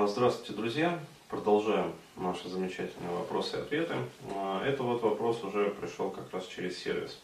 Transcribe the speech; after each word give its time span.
А, 0.00 0.06
здравствуйте, 0.06 0.54
друзья! 0.54 0.98
Продолжаем 1.28 1.92
наши 2.16 2.48
замечательные 2.48 3.14
вопросы 3.14 3.58
и 3.58 3.60
ответы. 3.60 3.96
А, 4.34 4.64
это 4.64 4.82
вот 4.82 5.02
вопрос 5.02 5.44
уже 5.44 5.68
пришел 5.78 6.08
как 6.08 6.32
раз 6.32 6.46
через 6.46 6.78
сервис. 6.78 7.20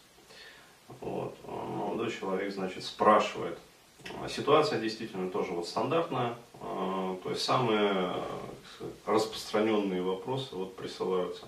Вот. 1.00 1.34
А, 1.46 1.64
молодой 1.64 2.10
человек, 2.10 2.52
значит, 2.52 2.84
спрашивает. 2.84 3.58
Ситуация 4.28 4.78
действительно 4.78 5.30
тоже 5.30 5.52
вот 5.52 5.66
стандартная. 5.66 6.34
То 6.60 7.30
есть 7.30 7.42
самые 7.42 8.12
распространенные 9.06 10.02
вопросы 10.02 10.54
вот 10.54 10.76
присылаются. 10.76 11.46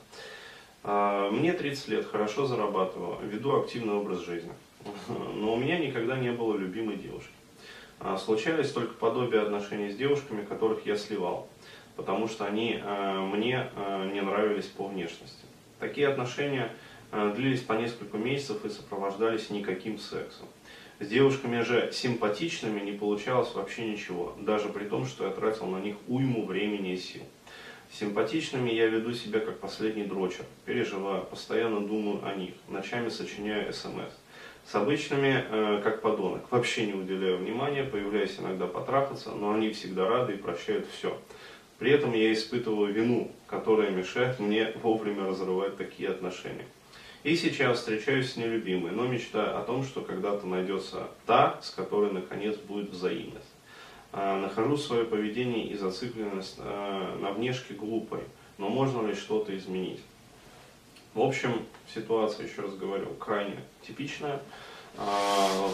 Мне 0.83 1.53
30 1.53 1.89
лет, 1.89 2.07
хорошо 2.07 2.47
зарабатываю, 2.47 3.19
веду 3.21 3.61
активный 3.61 3.93
образ 3.93 4.21
жизни. 4.21 4.53
Но 5.35 5.53
у 5.53 5.57
меня 5.57 5.79
никогда 5.79 6.17
не 6.17 6.33
было 6.33 6.57
любимой 6.57 6.97
девушки. 6.97 7.33
А, 8.01 8.17
случались 8.17 8.71
только 8.71 8.95
подобие 8.95 9.43
отношений 9.43 9.91
с 9.91 9.97
девушками, 9.97 10.45
которых 10.45 10.87
я 10.87 10.97
сливал, 10.97 11.49
потому 11.97 12.29
что 12.29 12.45
они 12.45 12.81
а, 12.83 13.25
мне 13.27 13.71
а, 13.75 14.07
не 14.07 14.21
нравились 14.21 14.67
по 14.67 14.87
внешности. 14.87 15.45
Такие 15.81 16.09
отношения 16.09 16.73
длились 17.13 17.61
по 17.61 17.73
несколько 17.73 18.19
месяцев 18.19 18.65
и 18.65 18.69
сопровождались 18.69 19.49
никаким 19.49 19.99
сексом. 19.99 20.47
С 21.01 21.07
девушками 21.07 21.63
же 21.63 21.91
симпатичными 21.93 22.81
не 22.81 22.93
получалось 22.93 23.55
вообще 23.55 23.87
ничего, 23.87 24.35
даже 24.41 24.69
при 24.69 24.85
том, 24.85 25.07
что 25.07 25.25
я 25.25 25.31
тратил 25.31 25.67
на 25.67 25.79
них 25.79 25.97
уйму 26.09 26.45
времени 26.45 26.95
и 26.95 26.97
сил. 26.99 27.23
Симпатичными 27.91 28.71
я 28.71 28.89
веду 28.89 29.15
себя 29.15 29.41
как 29.41 29.61
последний 29.61 30.05
дрочер, 30.05 30.45
переживаю, 30.67 31.25
постоянно 31.25 31.81
думаю 31.81 32.27
о 32.27 32.35
них, 32.35 32.55
ночами 32.69 33.09
сочиняю 33.09 33.73
смс. 33.73 34.13
С 34.71 34.75
обычными, 34.75 35.47
э, 35.49 35.81
как 35.83 36.03
подонок, 36.03 36.53
вообще 36.53 36.85
не 36.85 36.93
уделяю 36.93 37.39
внимания, 37.39 37.85
появляюсь 37.85 38.39
иногда 38.39 38.67
потрахаться, 38.67 39.31
но 39.31 39.55
они 39.55 39.71
всегда 39.71 40.07
рады 40.07 40.35
и 40.35 40.37
прощают 40.37 40.87
все. 40.93 41.19
При 41.79 41.91
этом 41.91 42.13
я 42.13 42.31
испытываю 42.35 42.93
вину, 42.93 43.33
которая 43.47 43.89
мешает 43.89 44.39
мне 44.39 44.75
вовремя 44.83 45.27
разрывать 45.27 45.79
такие 45.79 46.11
отношения. 46.11 46.67
И 47.25 47.35
сейчас 47.35 47.79
встречаюсь 47.79 48.33
с 48.33 48.37
нелюбимой, 48.37 48.91
но 48.91 49.07
мечтаю 49.07 49.59
о 49.59 49.63
том, 49.63 49.85
что 49.85 50.03
когда-то 50.03 50.47
найдется 50.47 51.09
та, 51.25 51.59
с 51.63 51.71
которой 51.71 52.13
наконец 52.13 52.57
будет 52.59 52.91
взаимность. 52.91 53.55
А, 54.13 54.39
нахожу 54.39 54.77
свое 54.77 55.05
поведение 55.05 55.69
и 55.69 55.79
зацикленность 55.79 56.57
а, 56.59 57.17
на 57.19 57.33
внешке 57.33 57.73
глупой, 57.73 58.21
но 58.59 58.69
можно 58.69 59.07
ли 59.07 59.15
что-то 59.15 59.57
изменить? 59.57 60.03
В 61.19 61.23
общем, 61.23 61.67
ситуация, 61.93 62.47
еще 62.47 62.63
раз 62.63 62.77
говорю, 62.77 63.09
крайне 63.15 63.57
типичная. 63.83 64.41
А, 64.97 65.69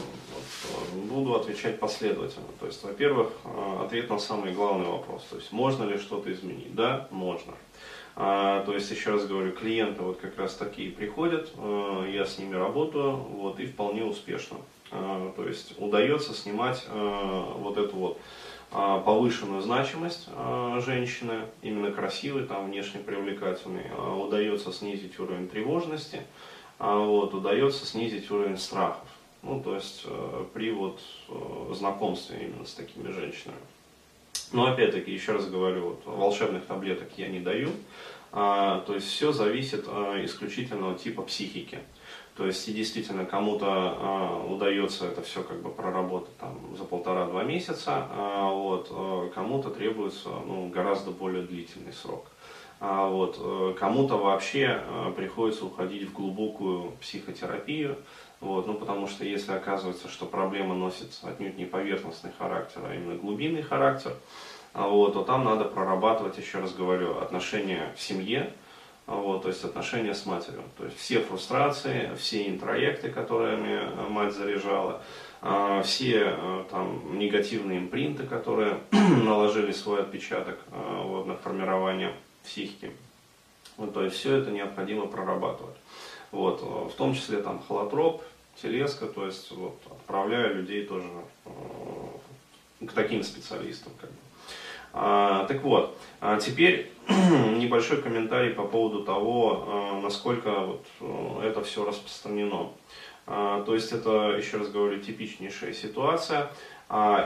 буду 0.95 1.35
отвечать 1.35 1.79
последовательно. 1.79 2.47
То 2.59 2.65
есть, 2.65 2.83
во-первых, 2.83 3.31
а, 3.45 3.85
ответ 3.85 4.09
на 4.09 4.19
самый 4.19 4.55
главный 4.55 4.87
вопрос. 4.87 5.27
То 5.29 5.37
есть, 5.37 5.53
можно 5.53 5.85
ли 5.85 5.99
что-то 5.99 6.33
изменить? 6.33 6.75
Да, 6.75 7.09
можно. 7.11 7.53
А, 8.17 8.65
то 8.65 8.73
есть, 8.73 8.91
еще 8.91 9.11
раз 9.11 9.27
говорю, 9.27 9.53
клиенты 9.53 10.01
вот 10.01 10.17
как 10.17 10.39
раз 10.39 10.55
такие 10.55 10.91
приходят, 10.91 11.53
я 12.09 12.25
с 12.25 12.39
ними 12.39 12.55
работаю, 12.55 13.15
вот, 13.15 13.61
и 13.61 13.67
вполне 13.67 14.03
успешно. 14.03 14.57
То 15.37 15.47
есть, 15.47 15.75
удается 15.79 16.33
снимать 16.33 16.85
вот 16.91 17.77
эту 17.77 17.97
вот 17.97 18.19
а, 18.77 18.99
повышенную 18.99 19.63
значимость 19.63 20.27
а, 20.31 20.81
женщины, 20.85 21.43
именно 21.63 21.93
красивой, 21.93 22.45
там, 22.45 22.67
внешне 22.67 22.99
привлекательной, 22.99 23.85
а, 23.97 24.17
удается 24.17 24.73
снизить 24.73 25.19
уровень 25.21 25.49
тревожности, 25.49 26.23
вот, 26.81 27.33
удается 27.35 27.87
снизить 27.87 28.29
уровень 28.33 28.59
страхов. 28.59 29.07
Ну, 29.43 29.61
то 29.61 29.77
есть 29.77 30.05
при 30.55 30.73
вот 30.73 31.01
знакомстве 31.71 32.47
именно 32.47 32.67
с 32.67 32.75
такими 32.75 33.13
женщинами. 33.13 33.61
Но 34.51 34.67
опять-таки, 34.67 35.13
еще 35.13 35.33
раз 35.33 35.49
говорю, 35.49 35.91
вот, 35.91 36.03
волшебных 36.05 36.67
таблеток 36.67 37.09
я 37.17 37.29
не 37.29 37.39
даю. 37.39 37.71
то 38.33 38.85
есть 38.89 39.07
все 39.07 39.33
зависит 39.33 39.87
исключительно 39.87 40.91
от 40.91 41.03
типа 41.03 41.23
психики. 41.23 41.79
То 42.37 42.47
есть 42.47 42.69
и 42.69 42.73
действительно 42.73 43.25
кому-то 43.25 43.97
э, 44.47 44.53
удается 44.53 45.07
это 45.07 45.23
все 45.23 45.45
как 45.45 45.63
бы 45.63 45.71
проработать 45.71 46.37
там, 46.39 46.77
за 46.77 46.85
полтора-два 46.85 47.45
месяца, 47.45 48.09
э, 48.11 48.49
вот, 48.51 48.89
э, 48.91 49.31
кому-то 49.33 49.71
требуется 49.71 50.31
ну, 50.45 50.69
гораздо 50.69 51.13
более 51.13 51.43
длительный 51.43 51.93
срок. 51.93 52.27
А 52.81 53.07
вот, 53.09 53.39
э, 53.39 53.75
кому-то 53.79 54.17
вообще 54.17 54.83
э, 54.83 55.13
приходится 55.15 55.65
уходить 55.65 56.09
в 56.09 56.13
глубокую 56.13 56.93
психотерапию, 57.01 57.99
вот, 58.41 58.67
ну, 58.67 58.75
потому 58.75 59.07
что 59.07 59.25
если 59.25 59.53
оказывается, 59.53 60.09
что 60.09 60.27
проблема 60.27 60.75
носит 60.75 61.17
отнюдь 61.23 61.57
не 61.57 61.67
поверхностный 61.67 62.33
характер, 62.37 62.81
а 62.85 62.95
именно 62.97 63.15
глубинный 63.15 63.63
характер, 63.63 64.13
вот, 64.75 65.13
то 65.13 65.23
там 65.23 65.45
надо 65.45 65.67
прорабатывать, 65.67 66.37
еще 66.37 66.59
раз 66.59 66.75
говорю, 66.75 67.19
отношения 67.19 67.95
в 67.97 68.03
семье, 68.03 68.53
вот, 69.07 69.43
то 69.43 69.49
есть 69.49 69.63
отношения 69.65 70.15
с 70.15 70.25
матерью. 70.25 70.63
То 70.79 70.85
есть 70.87 70.99
все 70.99 71.21
фрустрации, 71.21 72.15
все 72.17 72.49
интроекты, 72.49 73.11
которыми 73.11 73.73
э, 73.73 74.09
мать 74.09 74.33
заряжала, 74.33 75.03
а, 75.43 75.83
все 75.83 76.35
э, 76.39 76.65
там 76.71 77.19
негативные 77.19 77.81
импринты, 77.81 78.27
которые 78.27 78.81
наложили 78.91 79.73
свой 79.73 80.01
отпечаток 80.01 80.59
э, 80.71 81.03
вот, 81.05 81.27
на 81.27 81.37
формирование 81.37 82.15
психики. 82.43 82.93
Вот, 83.77 83.93
то 83.93 84.05
есть 84.05 84.17
все 84.17 84.37
это 84.37 84.51
необходимо 84.51 85.07
прорабатывать. 85.07 85.77
Вот, 86.31 86.63
в 86.63 86.95
том 86.97 87.15
числе 87.15 87.43
там 87.43 87.63
холотроп, 87.63 88.23
телеска, 88.61 89.07
то 89.07 89.27
есть 89.27 89.51
вот, 89.53 89.79
отправляю 89.87 90.57
людей 90.57 90.85
тоже 90.85 91.09
к 92.81 92.93
таким 92.93 93.23
специалистам. 93.23 93.93
Как 94.01 94.11
бы. 94.11 94.17
А, 94.97 95.45
так 95.47 95.63
вот, 95.65 95.99
а 96.21 96.39
теперь 96.39 96.93
небольшой 97.09 98.01
комментарий 98.01 98.51
по 98.51 98.63
поводу 98.63 99.03
того, 99.03 99.65
а, 99.67 100.01
насколько 100.01 100.51
вот 100.51 100.87
э, 101.01 101.49
это 101.49 101.65
все 101.65 101.85
распространено. 101.85 102.71
То 103.27 103.65
есть 103.69 103.91
это, 103.91 104.37
еще 104.37 104.59
раз 104.59 104.69
говорю, 104.69 105.01
типичнейшая 105.01 105.73
ситуация. 105.73 106.51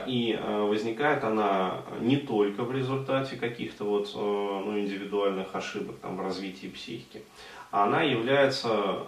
И 0.07 0.39
э, 0.39 0.61
возникает 0.61 1.25
она 1.25 1.81
не 1.99 2.15
только 2.15 2.63
в 2.63 2.73
результате 2.73 3.35
каких-то 3.35 3.83
вот, 3.83 4.07
э, 4.15 4.17
ну, 4.17 4.79
индивидуальных 4.79 5.53
ошибок 5.53 5.97
там, 6.01 6.15
в 6.15 6.21
развитии 6.21 6.67
психики, 6.67 7.21
она 7.69 8.01
является, 8.01 9.03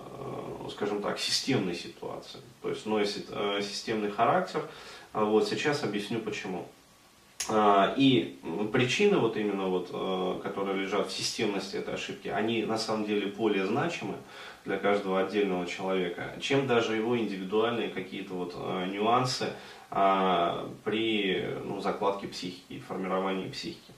скажем 0.70 1.02
так, 1.02 1.18
системной 1.18 1.76
ситуацией. 1.76 2.44
То 2.62 2.68
есть 2.68 2.86
носит 2.86 3.28
системный 3.62 4.12
характер. 4.12 4.62
Вот 5.14 5.48
сейчас 5.48 5.86
объясню 5.86 6.20
почему. 6.20 6.68
А, 7.50 7.94
и 7.97 8.40
причины, 8.72 9.18
вот 9.18 9.38
именно 9.38 9.68
вот, 9.68 9.90
э, 9.91 10.40
которые 10.44 10.84
лежат 10.84 11.07
в 11.07 11.12
системности 11.12 11.78
этой 11.78 11.96
ошибки, 11.96 12.28
они 12.28 12.63
на 12.63 12.78
самом 12.78 13.06
деле 13.06 13.28
более 13.28 13.66
значимы 13.66 14.16
для 14.66 14.78
каждого 14.78 15.19
отдельного 15.19 15.66
человека, 15.66 16.34
чем 16.40 16.68
даже 16.68 16.96
его 16.96 17.18
индивидуальные 17.18 17.90
какие-то 17.90 18.34
вот 18.34 18.53
э, 18.56 18.88
нюансы 18.91 19.53
а, 19.90 20.69
при 20.84 21.46
ну, 21.66 21.81
закладке 21.81 22.28
психики 22.28 22.79
формировании 22.88 23.50
психики. 23.50 23.91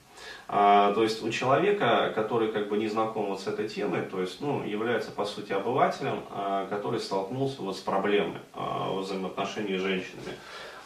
А, 0.48 0.94
то 0.94 1.04
есть 1.04 1.24
у 1.24 1.30
человека, 1.30 2.12
который 2.16 2.52
как 2.52 2.70
бы 2.70 2.78
не 2.78 2.88
знаком 2.88 3.28
вот 3.28 3.42
с 3.42 3.48
этой 3.48 3.68
темой, 3.68 4.04
то 4.04 4.22
есть 4.22 4.42
ну, 4.42 4.64
является 4.64 5.12
по 5.12 5.26
сути 5.26 5.52
обывателем, 5.52 6.24
который 6.70 7.00
столкнулся 7.00 7.62
вот 7.62 7.76
с 7.76 7.82
проблемой 7.82 8.40
взаимоотношений 8.56 9.78
с 9.78 9.82
женщинами. 9.82 10.34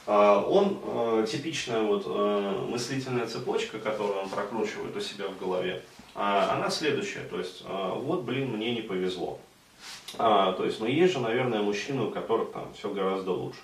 А, 0.08 0.42
он 0.42 0.80
э, 0.86 1.26
типичная 1.30 1.82
вот 1.82 2.04
э, 2.06 2.66
мыслительная 2.70 3.28
цепочка, 3.28 3.78
которую 3.78 4.20
он 4.20 4.30
прокручивает 4.30 4.96
у 4.96 5.02
себя 5.02 5.28
в 5.28 5.38
голове, 5.38 5.84
а, 6.16 6.54
она 6.54 6.70
следующая, 6.70 7.24
то 7.30 7.38
есть 7.38 7.64
э, 7.66 7.92
вот, 7.94 8.22
блин, 8.22 8.56
мне 8.56 8.74
не 8.74 8.82
повезло. 8.82 9.38
А, 10.18 10.54
то 10.54 10.64
есть, 10.64 10.80
ну 10.80 10.86
есть 10.86 11.12
же, 11.12 11.20
наверное, 11.20 11.62
мужчины, 11.62 12.04
у 12.04 12.12
которых 12.12 12.54
там 12.54 12.74
все 12.74 12.90
гораздо 12.90 13.32
лучше. 13.32 13.60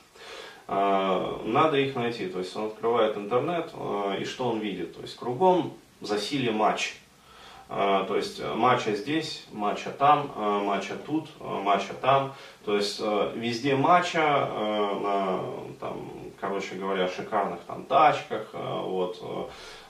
Надо 0.65 1.75
их 1.77 1.93
найти, 1.95 2.27
то 2.27 2.39
есть 2.39 2.55
он 2.55 2.67
открывает 2.67 3.17
интернет, 3.17 3.73
и 4.17 4.23
что 4.23 4.47
он 4.47 4.59
видит? 4.59 4.95
То 4.95 5.01
есть 5.01 5.17
кругом 5.17 5.73
засилие 5.99 6.51
матч. 6.51 6.95
То 7.67 8.15
есть 8.15 8.41
матча 8.41 8.95
здесь, 8.95 9.45
матча 9.51 9.89
там, 9.89 10.31
матча 10.63 10.95
тут, 10.95 11.27
матча 11.41 11.93
там. 12.01 12.33
То 12.63 12.77
есть 12.77 13.01
везде 13.35 13.75
матча, 13.75 14.49
там, 15.81 16.22
короче 16.39 16.75
говоря, 16.75 17.07
шикарных 17.07 17.59
там 17.61 17.85
тачках, 17.85 18.49
э, 18.53 18.81
вот, 18.81 19.17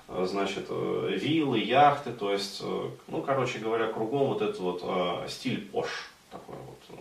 э, 0.07 0.25
значит, 0.25 0.67
э, 0.69 1.17
виллы, 1.19 1.59
яхты, 1.59 2.11
то 2.11 2.31
есть, 2.31 2.61
ну, 3.07 3.21
короче 3.21 3.59
говоря, 3.59 3.87
кругом 3.87 4.27
вот 4.27 4.41
этот 4.41 4.59
вот 4.59 5.29
стиль 5.29 5.67
пош, 5.69 6.11
такой 6.29 6.55
вот, 6.55 6.99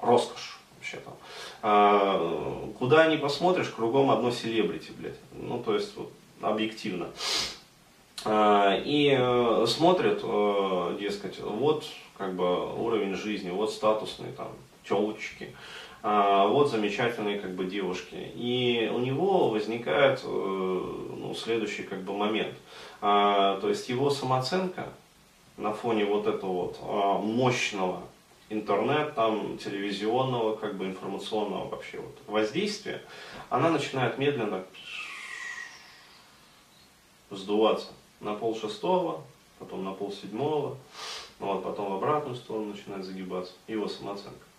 роскошь 0.00 0.58
вообще 0.76 0.98
там. 0.98 1.14
А, 1.62 2.68
куда 2.78 3.06
ни 3.06 3.16
посмотришь, 3.16 3.68
кругом 3.68 4.10
одно 4.10 4.30
селебрити, 4.30 4.92
блядь, 4.98 5.18
ну, 5.32 5.62
то 5.62 5.74
есть, 5.74 5.96
вот, 5.96 6.12
объективно. 6.40 7.08
А, 8.24 8.76
и 8.76 9.66
смотрят, 9.66 10.20
дескать, 10.98 11.40
вот, 11.40 11.84
как 12.18 12.34
бы, 12.34 12.74
уровень 12.76 13.14
жизни, 13.14 13.50
вот 13.50 13.72
статусные 13.72 14.32
там 14.32 14.48
телочки, 14.84 15.54
вот 16.02 16.70
замечательные 16.70 17.38
как 17.38 17.52
бы 17.52 17.64
девушки. 17.64 18.32
И 18.34 18.90
у 18.92 18.98
него 18.98 19.50
возникает 19.50 20.20
э, 20.24 20.26
ну, 20.26 21.22
ну, 21.32 21.38
следующий 21.38 21.84
как 21.84 22.02
бы 22.02 22.12
момент. 22.12 22.54
А, 23.00 23.58
то 23.60 23.70
есть 23.70 23.88
его 23.88 24.10
самооценка 24.10 24.92
на 25.56 25.72
фоне 25.72 26.04
вот 26.04 26.26
этого 26.26 26.52
вот 26.52 26.78
а, 26.82 27.18
мощного 27.18 28.02
интернет, 28.50 29.14
там, 29.14 29.56
телевизионного, 29.56 30.56
как 30.56 30.76
бы 30.76 30.84
информационного 30.84 31.68
вообще 31.68 32.00
вот 32.00 32.18
воздействия, 32.26 33.00
она 33.48 33.70
начинает 33.70 34.18
медленно 34.18 34.64
сдуваться 37.30 37.88
на 38.20 38.34
пол 38.34 38.54
шестого, 38.54 39.22
потом 39.58 39.84
на 39.84 39.92
пол 39.92 40.12
седьмого, 40.12 40.76
вот, 41.38 41.64
потом 41.64 41.92
в 41.92 41.94
обратную 41.94 42.36
сторону 42.36 42.74
начинает 42.74 43.06
загибаться 43.06 43.54
его 43.68 43.88
самооценка. 43.88 44.51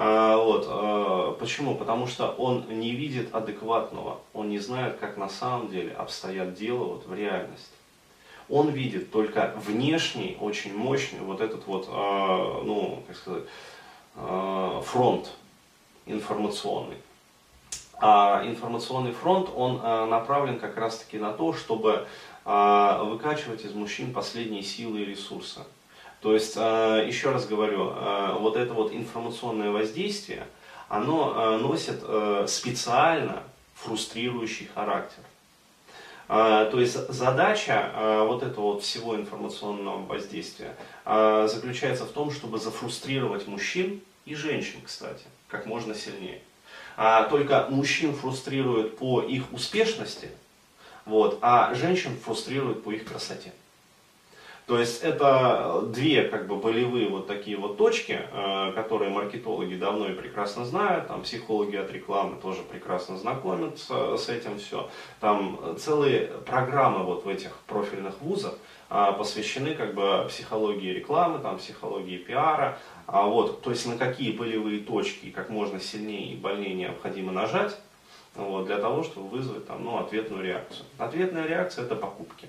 А, 0.00 0.36
вот, 0.36 0.64
а, 0.68 1.32
почему? 1.40 1.74
Потому 1.74 2.06
что 2.06 2.30
он 2.30 2.64
не 2.68 2.92
видит 2.92 3.34
адекватного, 3.34 4.20
он 4.32 4.48
не 4.48 4.60
знает, 4.60 4.98
как 4.98 5.16
на 5.16 5.28
самом 5.28 5.70
деле 5.70 5.92
обстоят 5.92 6.54
дела 6.54 6.84
вот, 6.84 7.06
в 7.08 7.12
реальности. 7.12 7.72
Он 8.48 8.68
видит 8.68 9.10
только 9.10 9.52
внешний, 9.56 10.38
очень 10.40 10.72
мощный 10.72 11.18
вот 11.18 11.40
этот 11.40 11.66
вот, 11.66 11.88
а, 11.90 12.62
ну, 12.62 13.02
как 13.08 13.16
сказать, 13.16 13.42
фронт 14.84 15.32
информационный. 16.06 16.98
А 18.00 18.44
информационный 18.46 19.12
фронт, 19.12 19.50
он 19.52 19.78
направлен 20.10 20.60
как 20.60 20.76
раз-таки 20.76 21.18
на 21.18 21.32
то, 21.32 21.52
чтобы 21.52 22.06
выкачивать 22.44 23.64
из 23.64 23.74
мужчин 23.74 24.12
последние 24.12 24.62
силы 24.62 25.00
и 25.00 25.04
ресурсы. 25.04 25.60
То 26.20 26.34
есть, 26.34 26.54
а, 26.56 27.02
еще 27.02 27.30
раз 27.30 27.46
говорю, 27.46 27.92
а, 27.94 28.36
вот 28.38 28.56
это 28.56 28.74
вот 28.74 28.92
информационное 28.92 29.70
воздействие, 29.70 30.46
оно 30.88 31.32
а, 31.36 31.58
носит 31.58 32.02
специально 32.50 33.42
фрустрирующий 33.74 34.68
характер. 34.74 35.22
То 36.26 36.74
есть 36.74 36.94
задача 37.08 37.90
вот 38.26 38.42
этого 38.42 38.74
вот 38.74 38.82
всего 38.82 39.16
информационного 39.16 40.04
воздействия 40.04 40.76
заключается 41.06 42.04
в 42.04 42.10
том, 42.10 42.30
чтобы 42.30 42.58
зафрустрировать 42.58 43.46
мужчин 43.46 44.02
и 44.26 44.34
женщин, 44.34 44.80
кстати, 44.84 45.24
как 45.46 45.64
можно 45.64 45.94
сильнее. 45.94 46.42
Только 47.30 47.68
мужчин 47.70 48.14
фрустрирует 48.14 48.98
по 48.98 49.22
их 49.22 49.50
успешности, 49.54 50.28
вот, 51.06 51.38
а 51.40 51.72
женщин 51.72 52.14
фрустрирует 52.22 52.84
по 52.84 52.90
их 52.90 53.06
красоте. 53.06 53.54
То 54.68 54.78
есть 54.78 55.02
это 55.02 55.82
две 55.86 56.24
как 56.24 56.46
бы 56.46 56.56
болевые 56.56 57.08
вот 57.08 57.26
такие 57.26 57.56
вот 57.56 57.78
точки, 57.78 58.20
э, 58.30 58.72
которые 58.74 59.10
маркетологи 59.10 59.76
давно 59.76 60.08
и 60.08 60.12
прекрасно 60.12 60.66
знают, 60.66 61.08
там 61.08 61.22
психологи 61.22 61.76
от 61.76 61.90
рекламы 61.90 62.36
тоже 62.36 62.60
прекрасно 62.70 63.16
знакомятся 63.16 64.18
с 64.18 64.28
этим 64.28 64.58
все. 64.58 64.90
Там 65.20 65.58
целые 65.78 66.26
программы 66.44 67.02
вот 67.04 67.24
в 67.24 67.28
этих 67.28 67.56
профильных 67.66 68.20
вузах 68.20 68.58
э, 68.90 69.12
посвящены 69.16 69.74
как 69.74 69.94
бы 69.94 70.26
психологии 70.28 70.92
рекламы, 70.92 71.38
там 71.38 71.56
психологии 71.56 72.18
пиара, 72.18 72.78
а 73.06 73.22
вот, 73.22 73.62
то 73.62 73.70
есть 73.70 73.86
на 73.86 73.96
какие 73.96 74.32
болевые 74.32 74.80
точки 74.80 75.30
как 75.30 75.48
можно 75.48 75.80
сильнее 75.80 76.34
и 76.34 76.36
больнее 76.36 76.74
необходимо 76.74 77.32
нажать, 77.32 77.74
вот, 78.34 78.66
для 78.66 78.76
того, 78.76 79.02
чтобы 79.02 79.28
вызвать 79.28 79.66
там, 79.66 79.82
ну, 79.82 79.98
ответную 79.98 80.44
реакцию. 80.44 80.84
Ответная 80.98 81.46
реакция 81.46 81.84
это 81.86 81.96
покупки. 81.96 82.48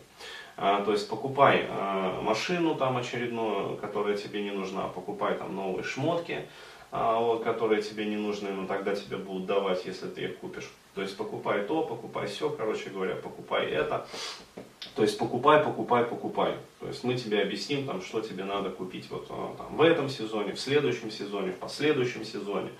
А, 0.62 0.84
то 0.84 0.92
есть 0.92 1.08
покупай 1.08 1.66
а, 1.70 2.22
машину 2.22 2.76
там 2.76 2.98
очередную, 2.98 3.78
которая 3.78 4.18
тебе 4.18 4.44
не 4.44 4.52
нужна, 4.52 4.90
покупай 4.90 5.36
там 5.36 5.56
новые 5.56 5.84
шмотки, 5.84 6.50
вот, 6.92 7.44
которые 7.44 7.82
тебе 7.82 8.06
не 8.06 8.16
нужны, 8.16 8.52
но 8.52 8.66
тогда 8.66 8.96
тебе 8.96 9.18
будут 9.18 9.46
давать, 9.46 9.86
если 9.86 10.08
ты 10.08 10.24
их 10.24 10.38
купишь. 10.38 10.70
То 10.96 11.02
есть 11.02 11.16
покупай 11.16 11.64
то, 11.64 11.84
покупай 11.84 12.28
все, 12.28 12.50
короче 12.50 12.90
говоря, 12.90 13.16
покупай 13.16 13.68
это. 13.68 14.08
То 14.96 15.04
есть 15.04 15.18
покупай, 15.18 15.64
покупай, 15.64 16.04
покупай. 16.04 16.56
То 16.80 16.88
есть 16.88 17.04
мы 17.04 17.16
тебе 17.16 17.42
объясним, 17.42 17.86
там, 17.86 18.02
что 18.02 18.22
тебе 18.22 18.44
надо 18.44 18.70
купить 18.70 19.10
вот, 19.10 19.28
там, 19.28 19.78
в 19.78 19.82
этом 19.82 20.10
сезоне, 20.10 20.54
в 20.54 20.60
следующем 20.60 21.12
сезоне, 21.12 21.52
в 21.52 21.58
последующем 21.58 22.26
сезоне. 22.26 22.72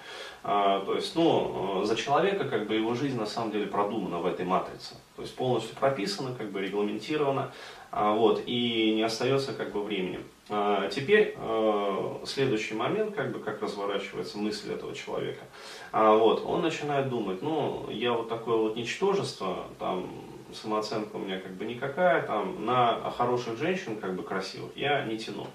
А, 0.44 0.84
то 0.84 0.96
есть, 0.96 1.16
ну, 1.16 1.84
за 1.86 1.96
человека 1.96 2.46
как 2.46 2.68
бы 2.68 2.76
его 2.76 2.96
жизнь 2.96 3.18
на 3.18 3.26
самом 3.26 3.52
деле 3.52 3.68
продумана 3.68 4.18
в 4.18 4.26
этой 4.26 4.46
матрице. 4.46 4.96
То 5.16 5.22
есть 5.22 5.36
полностью 5.36 5.76
прописана, 5.76 6.34
как 6.36 6.52
бы 6.52 6.62
регламентирована, 6.62 7.54
а, 7.92 8.14
вот, 8.14 8.44
и 8.46 8.94
не 8.96 9.04
остается 9.04 9.54
как 9.54 9.72
бы 9.72 9.84
временем. 9.84 10.24
А, 10.50 10.90
теперь 10.90 11.36
а, 11.38 12.22
следующий 12.26 12.74
момент, 12.74 13.16
как 13.16 13.32
бы 13.32 13.40
как 13.40 13.62
разворачивается 13.62 14.38
мысль 14.38 14.74
этого 14.74 14.96
человека. 14.96 15.46
А, 15.92 16.16
вот, 16.16 16.44
он 16.46 16.62
начинает 16.62 17.10
думать, 17.10 17.42
ну, 17.42 17.88
я 17.90 18.14
вот 18.14 18.30
такое 18.30 18.58
вот 18.58 18.76
ничтожество, 18.76 19.68
там, 19.78 20.10
самооценка 20.54 21.16
у 21.16 21.20
меня 21.20 21.40
как 21.40 21.54
бы 21.54 21.66
никакая, 21.66 22.24
там, 22.24 22.66
на 22.66 23.12
хороших 23.12 23.58
женщин, 23.58 23.98
как 23.98 24.16
бы 24.16 24.24
красивых, 24.24 24.76
я 24.76 25.06
не 25.06 25.20
тяну. 25.20 25.48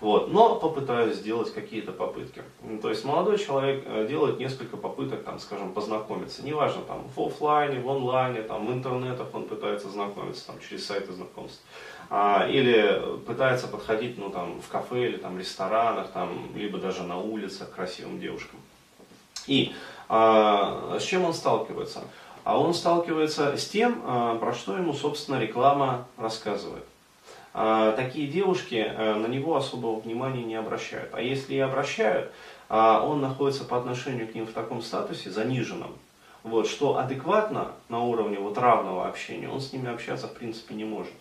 Вот. 0.00 0.30
Но 0.30 0.56
попытаюсь 0.56 1.16
сделать 1.16 1.52
какие-то 1.54 1.92
попытки. 1.92 2.42
То 2.82 2.90
есть 2.90 3.04
молодой 3.04 3.38
человек 3.38 3.84
э, 3.86 4.06
делает 4.06 4.38
несколько 4.38 4.76
попыток, 4.76 5.24
там, 5.24 5.38
скажем, 5.38 5.72
познакомиться. 5.72 6.44
Неважно, 6.44 6.82
там, 6.82 7.08
в 7.14 7.20
офлайне, 7.20 7.80
в 7.80 7.88
онлайне, 7.88 8.42
там, 8.42 8.66
в 8.66 8.72
интернетах 8.72 9.28
он 9.32 9.44
пытается 9.44 9.88
знакомиться, 9.88 10.46
там, 10.46 10.56
через 10.60 10.84
сайты 10.84 11.12
знакомств. 11.12 11.62
А, 12.10 12.46
или 12.48 13.02
пытается 13.26 13.68
подходить, 13.68 14.18
ну, 14.18 14.30
там, 14.30 14.60
в 14.60 14.68
кафе 14.68 15.08
или 15.08 15.16
там, 15.16 15.38
ресторанах, 15.38 16.10
там, 16.10 16.54
либо 16.54 16.78
даже 16.78 17.02
на 17.02 17.18
улицах 17.18 17.70
к 17.70 17.74
красивым 17.74 18.20
девушкам. 18.20 18.60
И 19.46 19.74
а, 20.08 20.98
с 21.00 21.02
чем 21.02 21.24
он 21.24 21.34
сталкивается? 21.34 22.02
А 22.44 22.60
он 22.60 22.74
сталкивается 22.74 23.56
с 23.56 23.66
тем, 23.66 24.02
а, 24.04 24.36
про 24.36 24.52
что 24.52 24.76
ему, 24.76 24.92
собственно, 24.92 25.40
реклама 25.40 26.06
рассказывает. 26.18 26.84
А, 27.54 27.92
такие 27.92 28.26
девушки 28.26 28.84
а, 28.86 29.14
на 29.14 29.26
него 29.26 29.56
особого 29.56 30.00
внимания 30.00 30.44
не 30.44 30.54
обращают. 30.54 31.10
А 31.14 31.22
если 31.22 31.54
и 31.54 31.58
обращают, 31.58 32.30
он 32.70 33.20
находится 33.20 33.64
по 33.64 33.76
отношению 33.76 34.26
к 34.26 34.34
ним 34.34 34.46
в 34.46 34.52
таком 34.52 34.80
статусе 34.80 35.30
заниженном, 35.30 35.92
вот, 36.42 36.66
что 36.66 36.96
адекватно 36.96 37.72
на 37.90 38.00
уровне 38.00 38.38
вот 38.38 38.56
равного 38.56 39.06
общения 39.06 39.50
он 39.50 39.60
с 39.60 39.74
ними 39.74 39.92
общаться 39.92 40.28
в 40.28 40.34
принципе 40.34 40.74
не 40.74 40.84
может. 40.84 41.12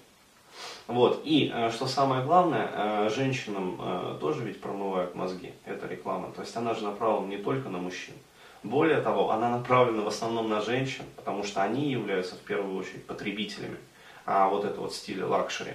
Вот. 0.88 1.22
И 1.24 1.54
что 1.74 1.88
самое 1.88 2.24
главное, 2.26 3.10
женщинам 3.10 4.18
тоже 4.20 4.44
ведь 4.44 4.62
промывают 4.62 5.16
мозги, 5.16 5.54
эта 5.66 5.88
реклама. 5.88 6.32
То 6.36 6.42
есть 6.42 6.56
она 6.56 6.74
же 6.74 6.84
направлена 6.84 7.28
не 7.28 7.38
только 7.38 7.70
на 7.70 7.78
мужчин. 7.78 8.16
Более 8.64 9.02
того, 9.02 9.32
она 9.32 9.50
направлена 9.50 10.04
в 10.04 10.08
основном 10.08 10.50
на 10.50 10.62
женщин, 10.62 11.04
потому 11.16 11.44
что 11.44 11.64
они 11.64 11.92
являются 11.92 12.36
в 12.36 12.40
первую 12.40 12.78
очередь 12.78 13.06
потребителями 13.06 13.78
а, 14.26 14.48
вот 14.48 14.64
этого 14.64 14.84
вот 14.84 14.94
стиля 14.94 15.27
luxury. 15.27 15.74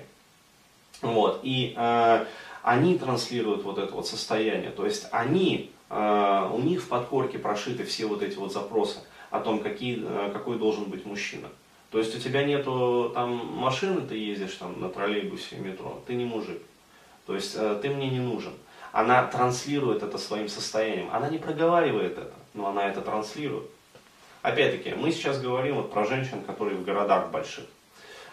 Вот. 1.03 1.41
И 1.43 1.75
э, 1.77 2.25
они 2.63 2.99
транслируют 2.99 3.63
вот 3.65 3.79
это 3.79 3.95
вот 3.95 4.07
состояние. 4.07 4.71
То 4.71 4.85
есть 4.85 5.07
они, 5.13 5.71
э, 5.91 6.51
у 6.53 6.59
них 6.59 6.83
в 6.83 6.89
подкорке 6.89 7.39
прошиты 7.39 7.85
все 7.85 8.07
вот 8.07 8.23
эти 8.23 8.37
вот 8.37 8.53
запросы 8.53 8.99
о 9.31 9.41
том, 9.41 9.61
какие, 9.61 10.03
э, 10.03 10.31
какой 10.33 10.59
должен 10.59 10.85
быть 10.85 11.07
мужчина. 11.07 11.49
То 11.91 11.99
есть 11.99 12.15
у 12.15 12.21
тебя 12.21 12.45
нету 12.45 13.11
там 13.15 13.31
машины, 13.57 14.03
ты 14.03 14.17
ездишь 14.17 14.55
там 14.55 14.81
на 14.81 14.89
троллейбусе, 14.89 15.57
метро, 15.57 16.03
ты 16.07 16.15
не 16.15 16.25
мужик. 16.25 16.61
То 17.27 17.35
есть 17.35 17.55
э, 17.57 17.79
ты 17.81 17.89
мне 17.91 18.11
не 18.11 18.21
нужен. 18.21 18.53
Она 18.93 19.27
транслирует 19.27 20.03
это 20.03 20.19
своим 20.19 20.49
состоянием. 20.49 21.09
Она 21.13 21.29
не 21.29 21.39
проговаривает 21.39 22.19
это 22.19 22.35
но 22.59 22.69
она 22.69 22.89
это 22.89 23.01
транслирует. 23.01 23.71
Опять-таки, 24.43 24.95
мы 24.95 25.11
сейчас 25.11 25.41
говорим 25.41 25.77
вот 25.77 25.91
про 25.91 26.05
женщин, 26.05 26.43
которые 26.43 26.77
в 26.77 26.85
городах 26.85 27.31
больших, 27.31 27.65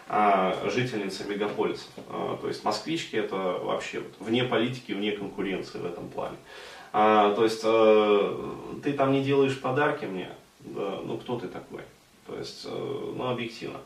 а, 0.08 0.68
жительницы 0.68 1.24
мегаполисов. 1.24 1.88
А, 2.08 2.36
то 2.40 2.48
есть 2.48 2.64
москвички 2.64 3.16
это 3.16 3.36
вообще 3.36 4.00
вот, 4.00 4.12
вне 4.20 4.44
политики, 4.44 4.92
вне 4.92 5.12
конкуренции 5.12 5.78
в 5.78 5.86
этом 5.86 6.08
плане. 6.08 6.36
А, 6.92 7.34
то 7.34 7.44
есть 7.44 7.60
э, 7.64 8.50
ты 8.82 8.92
там 8.92 9.12
не 9.12 9.22
делаешь 9.22 9.60
подарки 9.60 10.04
мне, 10.04 10.30
ну 10.64 11.18
кто 11.18 11.38
ты 11.38 11.48
такой? 11.48 11.82
То 12.26 12.36
есть, 12.36 12.62
э, 12.64 13.12
ну 13.16 13.28
объективно. 13.28 13.80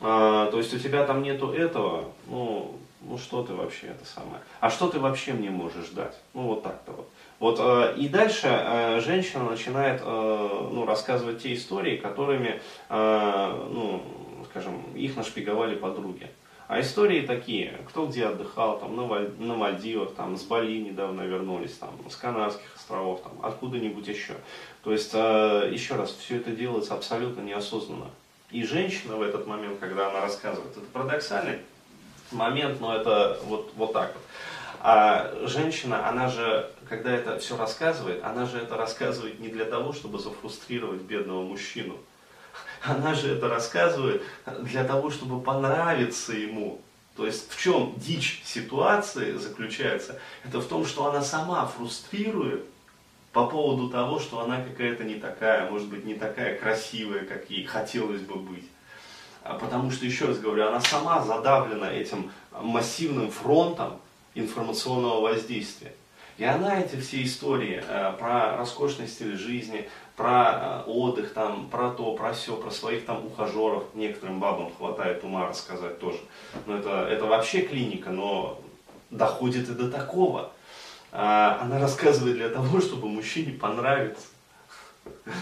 То 0.00 0.52
есть 0.54 0.74
у 0.74 0.78
тебя 0.78 1.04
там 1.04 1.22
нету 1.22 1.52
этого, 1.52 2.12
ну, 2.26 2.76
ну 3.02 3.18
что 3.18 3.42
ты 3.42 3.54
вообще 3.54 3.88
это 3.88 4.04
самое? 4.04 4.42
А 4.60 4.70
что 4.70 4.88
ты 4.88 4.98
вообще 4.98 5.32
мне 5.32 5.50
можешь 5.50 5.90
дать? 5.90 6.18
Ну 6.34 6.42
вот 6.42 6.62
так-то 6.62 6.92
вот. 6.92 7.08
Вот, 7.42 7.58
э, 7.58 7.94
и 7.96 8.08
дальше 8.08 8.46
э, 8.46 9.00
женщина 9.00 9.42
начинает 9.42 10.00
э, 10.00 10.68
ну, 10.72 10.86
рассказывать 10.86 11.42
те 11.42 11.54
истории, 11.54 11.96
которыми, 11.96 12.60
ну, 12.88 14.00
скажем, 14.48 14.80
их 14.94 15.16
нашпиговали 15.16 15.74
подруги. 15.74 16.30
А 16.68 16.80
истории 16.80 17.26
такие, 17.26 17.78
кто 17.88 18.06
где 18.06 18.26
отдыхал, 18.26 18.78
там, 18.78 18.96
на, 18.96 19.04
Валь, 19.04 19.30
на 19.38 19.54
Мальдивах, 19.54 20.14
там, 20.14 20.36
с 20.36 20.42
Бали 20.42 20.80
недавно 20.80 21.22
вернулись, 21.22 21.74
там, 21.74 21.90
с 22.08 22.16
Канарских 22.16 22.74
островов, 22.76 23.22
там, 23.22 23.32
откуда-нибудь 23.42 24.06
еще. 24.08 24.34
То 24.82 24.92
есть, 24.92 25.12
еще 25.12 25.96
раз, 25.96 26.12
все 26.12 26.36
это 26.36 26.50
делается 26.52 26.94
абсолютно 26.94 27.42
неосознанно. 27.42 28.10
И 28.50 28.64
женщина 28.64 29.16
в 29.16 29.22
этот 29.22 29.46
момент, 29.46 29.80
когда 29.80 30.08
она 30.08 30.20
рассказывает, 30.20 30.72
это 30.72 30.86
парадоксальный 30.92 31.58
момент, 32.30 32.80
но 32.80 32.96
это 32.96 33.38
вот, 33.44 33.72
вот 33.76 33.92
так 33.92 34.14
вот. 34.14 34.22
А 34.80 35.32
женщина, 35.44 36.08
она 36.08 36.28
же, 36.28 36.70
когда 36.88 37.12
это 37.12 37.38
все 37.38 37.56
рассказывает, 37.56 38.24
она 38.24 38.46
же 38.46 38.58
это 38.58 38.76
рассказывает 38.76 39.38
не 39.38 39.48
для 39.48 39.64
того, 39.64 39.92
чтобы 39.92 40.18
зафрустрировать 40.18 41.02
бедного 41.02 41.42
мужчину. 41.42 41.96
Она 42.84 43.14
же 43.14 43.34
это 43.36 43.48
рассказывает 43.48 44.22
для 44.62 44.84
того, 44.84 45.10
чтобы 45.10 45.40
понравиться 45.40 46.32
ему. 46.32 46.80
То 47.16 47.26
есть 47.26 47.50
в 47.50 47.60
чем 47.60 47.94
дичь 47.96 48.42
ситуации 48.44 49.36
заключается? 49.36 50.18
Это 50.44 50.60
в 50.60 50.66
том, 50.66 50.86
что 50.86 51.06
она 51.06 51.22
сама 51.22 51.66
фрустрирует 51.66 52.64
по 53.32 53.46
поводу 53.46 53.88
того, 53.88 54.18
что 54.18 54.40
она 54.40 54.62
какая-то 54.62 55.04
не 55.04 55.14
такая, 55.14 55.70
может 55.70 55.88
быть, 55.88 56.04
не 56.04 56.14
такая 56.14 56.58
красивая, 56.58 57.24
как 57.24 57.48
ей 57.50 57.64
хотелось 57.64 58.22
бы 58.22 58.36
быть. 58.36 58.68
А 59.42 59.54
потому 59.54 59.90
что, 59.90 60.06
еще 60.06 60.26
раз 60.26 60.38
говорю, 60.38 60.68
она 60.68 60.80
сама 60.80 61.22
задавлена 61.22 61.90
этим 61.90 62.30
массивным 62.52 63.30
фронтом 63.30 63.98
информационного 64.34 65.20
воздействия. 65.20 65.94
И 66.38 66.44
она 66.44 66.80
эти 66.80 66.96
все 66.96 67.22
истории 67.22 67.82
э, 67.86 68.12
про 68.18 68.56
роскошный 68.56 69.06
стиль 69.06 69.36
жизни, 69.36 69.88
про 70.16 70.82
э, 70.86 70.90
отдых, 70.90 71.34
там, 71.34 71.68
про 71.68 71.90
то, 71.90 72.14
про 72.14 72.32
все, 72.32 72.56
про 72.56 72.70
своих 72.70 73.04
там 73.04 73.26
ухажеров, 73.26 73.84
некоторым 73.94 74.40
бабам 74.40 74.72
хватает 74.76 75.22
ума 75.24 75.48
рассказать 75.48 75.98
тоже. 75.98 76.18
Но 76.66 76.78
это, 76.78 77.06
это 77.08 77.26
вообще 77.26 77.62
клиника, 77.62 78.10
но 78.10 78.60
доходит 79.10 79.68
и 79.68 79.74
до 79.74 79.90
такого. 79.90 80.52
А, 81.12 81.58
она 81.60 81.78
рассказывает 81.78 82.36
для 82.36 82.48
того, 82.48 82.80
чтобы 82.80 83.08
мужчине 83.08 83.52
понравиться. 83.52 84.26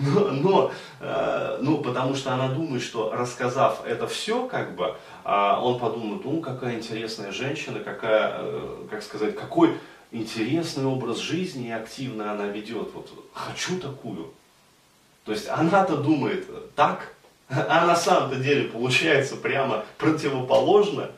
Но, 0.00 0.28
но 0.30 0.72
э, 1.00 1.58
ну, 1.60 1.78
потому 1.78 2.14
что 2.14 2.32
она 2.32 2.46
думает, 2.46 2.82
что 2.82 3.10
рассказав 3.10 3.84
это 3.84 4.06
все, 4.06 4.46
как 4.46 4.76
бы, 4.76 4.94
а 5.24 5.60
он 5.60 5.80
подумает, 5.80 6.24
ну, 6.24 6.40
какая 6.40 6.76
интересная 6.76 7.32
женщина, 7.32 7.80
какая, 7.80 8.36
э, 8.38 8.86
как 8.88 9.02
сказать, 9.02 9.34
какой 9.34 9.76
интересный 10.10 10.84
образ 10.84 11.18
жизни 11.18 11.68
и 11.68 11.72
активно 11.72 12.32
она 12.32 12.46
ведет. 12.46 12.92
Вот 12.94 13.10
хочу 13.32 13.78
такую. 13.78 14.32
То 15.24 15.32
есть 15.32 15.48
она-то 15.48 15.96
думает 15.96 16.46
так, 16.74 17.14
а 17.48 17.86
на 17.86 17.96
самом-то 17.96 18.36
деле 18.36 18.68
получается 18.68 19.36
прямо 19.36 19.84
противоположно, 19.98 21.10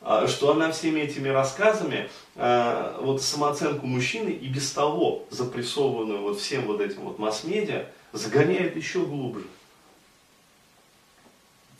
а, 0.00 0.26
что 0.28 0.52
она 0.52 0.70
всеми 0.70 1.00
этими 1.00 1.28
рассказами 1.28 2.08
а, 2.36 2.98
вот 3.00 3.22
самооценку 3.22 3.86
мужчины 3.86 4.30
и 4.30 4.46
без 4.48 4.70
того 4.72 5.26
запрессованную 5.30 6.22
вот 6.22 6.38
всем 6.38 6.66
вот 6.66 6.80
этим 6.80 7.02
вот 7.02 7.18
масс-медиа 7.18 7.86
загоняет 8.12 8.76
еще 8.76 9.00
глубже. 9.00 9.46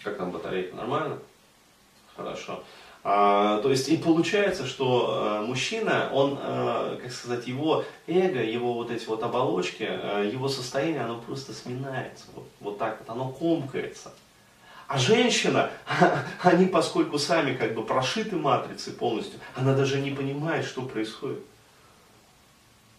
Как 0.02 0.16
там 0.16 0.30
батарейка? 0.30 0.76
Нормально? 0.76 1.18
Хорошо. 2.16 2.64
А, 3.10 3.62
то 3.62 3.70
есть 3.70 3.88
и 3.88 3.96
получается, 3.96 4.66
что 4.66 5.08
а, 5.08 5.42
мужчина, 5.42 6.10
он, 6.12 6.38
а, 6.42 6.98
как 7.02 7.10
сказать, 7.10 7.46
его 7.46 7.86
эго, 8.06 8.42
его 8.42 8.74
вот 8.74 8.90
эти 8.90 9.06
вот 9.06 9.22
оболочки, 9.22 9.86
а, 9.88 10.22
его 10.22 10.46
состояние, 10.46 11.00
оно 11.00 11.18
просто 11.18 11.54
сминается. 11.54 12.26
Вот, 12.34 12.46
вот 12.60 12.78
так 12.78 12.98
вот, 12.98 13.08
оно 13.08 13.30
комкается. 13.30 14.12
А 14.88 14.98
женщина, 14.98 15.70
они 16.42 16.66
поскольку 16.66 17.18
сами 17.18 17.56
как 17.56 17.74
бы 17.74 17.82
прошиты 17.82 18.36
матрицей 18.36 18.92
полностью, 18.92 19.40
она 19.56 19.72
даже 19.74 20.02
не 20.02 20.10
понимает, 20.10 20.66
что 20.66 20.82
происходит. 20.82 21.40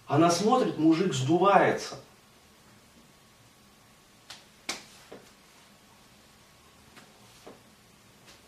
Она 0.08 0.32
смотрит, 0.32 0.80
мужик 0.80 1.14
сдувается. 1.14 2.00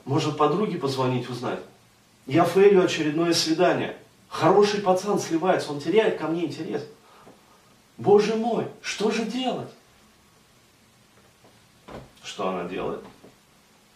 Может 0.05 0.37
подруге 0.37 0.77
позвонить, 0.77 1.29
узнать. 1.29 1.59
Я 2.25 2.43
фейлю 2.43 2.83
очередное 2.83 3.33
свидание. 3.33 3.97
Хороший 4.29 4.81
пацан 4.81 5.19
сливается, 5.19 5.71
он 5.71 5.81
теряет 5.81 6.17
ко 6.17 6.27
мне 6.27 6.45
интерес. 6.45 6.85
Боже 7.97 8.35
мой, 8.35 8.67
что 8.81 9.11
же 9.11 9.25
делать? 9.25 9.69
Что 12.23 12.49
она 12.49 12.63
делает? 12.63 13.01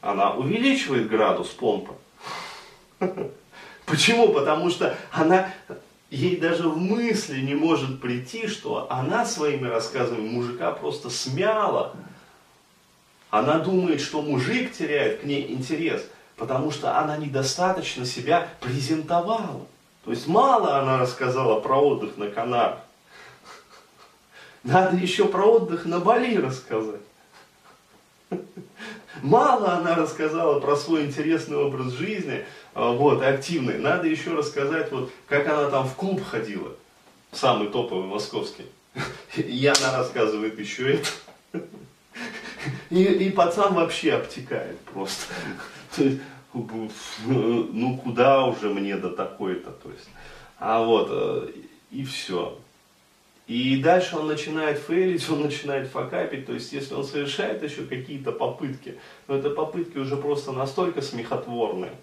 она 0.05 0.31
увеличивает 0.33 1.09
градус 1.09 1.47
помпы. 1.49 1.93
Почему? 3.85 4.29
Потому 4.29 4.69
что 4.69 4.95
она, 5.11 5.51
ей 6.11 6.37
даже 6.37 6.69
в 6.69 6.77
мысли 6.77 7.41
не 7.41 7.55
может 7.55 8.01
прийти, 8.01 8.47
что 8.47 8.87
она 8.91 9.25
своими 9.25 9.67
рассказами 9.67 10.29
мужика 10.29 10.71
просто 10.71 11.09
смяла. 11.09 11.95
Она 13.35 13.59
думает, 13.59 13.99
что 13.99 14.21
мужик 14.21 14.71
теряет 14.71 15.19
к 15.19 15.23
ней 15.25 15.51
интерес, 15.51 16.01
потому 16.37 16.71
что 16.71 16.97
она 16.97 17.17
недостаточно 17.17 18.05
себя 18.05 18.47
презентовала. 18.61 19.67
То 20.05 20.11
есть 20.11 20.25
мало 20.25 20.79
она 20.79 20.97
рассказала 20.97 21.59
про 21.59 21.75
отдых 21.75 22.15
на 22.15 22.27
Канарах. 22.27 22.79
Надо 24.63 24.95
еще 24.95 25.25
про 25.25 25.43
отдых 25.43 25.85
на 25.85 25.99
Бали 25.99 26.37
рассказать. 26.37 27.01
Мало 29.21 29.73
она 29.73 29.95
рассказала 29.95 30.61
про 30.61 30.77
свой 30.77 31.03
интересный 31.03 31.57
образ 31.57 31.91
жизни, 31.91 32.45
а, 32.73 32.93
вот, 32.93 33.21
активный. 33.21 33.79
Надо 33.79 34.07
еще 34.07 34.33
рассказать, 34.33 34.93
вот, 34.93 35.11
как 35.27 35.45
она 35.45 35.69
там 35.69 35.85
в 35.89 35.95
клуб 35.95 36.23
ходила, 36.23 36.71
самый 37.33 37.67
топовый 37.67 38.07
московский. 38.07 38.67
И 39.35 39.67
она 39.67 39.97
рассказывает 39.97 40.57
еще 40.57 40.93
это. 40.93 41.09
И, 42.89 43.03
и 43.03 43.29
пацан 43.31 43.73
вообще 43.73 44.13
обтекает 44.13 44.79
просто. 44.81 45.33
То 45.95 46.03
есть, 46.03 46.19
ну 47.25 47.97
куда 48.03 48.45
уже 48.45 48.69
мне 48.69 48.95
до 48.95 49.09
такой-то, 49.09 49.71
то 49.71 49.89
есть. 49.91 50.07
А 50.57 50.83
вот, 50.83 51.07
э, 51.11 51.49
и 51.91 52.03
все. 52.05 52.57
И 53.47 53.81
дальше 53.81 54.17
он 54.17 54.27
начинает 54.27 54.79
фейлить, 54.79 55.29
он 55.29 55.41
начинает 55.41 55.89
факапить, 55.89 56.45
то 56.45 56.53
есть 56.53 56.71
если 56.73 56.93
он 56.93 57.03
совершает 57.03 57.61
еще 57.61 57.83
какие-то 57.83 58.31
попытки, 58.31 58.97
но 59.27 59.35
это 59.35 59.49
попытки 59.49 59.97
уже 59.97 60.15
просто 60.15 60.51
настолько 60.51 61.01
смехотворные. 61.01 61.93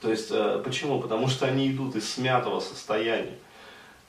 То 0.00 0.10
есть 0.10 0.28
э, 0.30 0.62
почему? 0.64 1.00
Потому 1.00 1.28
что 1.28 1.46
они 1.46 1.70
идут 1.70 1.96
из 1.96 2.08
смятого 2.08 2.60
состояния. 2.60 3.36